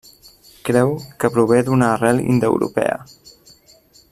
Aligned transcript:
Creu 0.69 0.93
que 1.23 1.29
prové 1.35 1.59
d'una 1.67 1.91
arrel 1.97 2.23
indoeuropea. 2.35 2.97